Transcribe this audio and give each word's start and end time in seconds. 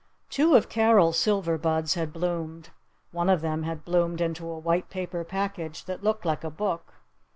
Two 0.31 0.55
of 0.55 0.67
Carol's 0.67 1.15
silver 1.19 1.59
buds 1.59 1.93
had 1.93 2.11
bloomed. 2.11 2.71
One 3.11 3.29
of 3.29 3.41
them 3.41 3.61
had 3.61 3.85
bloomed 3.85 4.19
into 4.19 4.49
a 4.49 4.57
white 4.57 4.89
paper 4.89 5.23
package 5.23 5.85
that 5.85 6.03
looked 6.03 6.25
like 6.25 6.43
a 6.43 6.49
book. 6.49 6.95